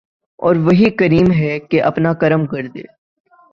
[0.39, 2.83] او ر وہی کریم ہے کہ اپنا کرم کردے۔